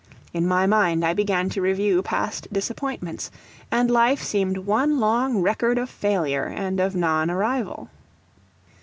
In 0.33 0.47
my 0.47 0.65
mind 0.65 1.05
I 1.05 1.13
began 1.13 1.47
to 1.51 1.61
review 1.61 2.01
past 2.01 2.51
disappointments, 2.51 3.29
and 3.71 3.91
life 3.91 4.19
seemed 4.23 4.57
one 4.57 4.99
long 4.99 5.43
record 5.43 5.77
of 5.77 5.91
failure 5.91 6.45
and 6.47 6.79
of 6.79 6.95
non 6.95 7.29
arrival. 7.29 7.87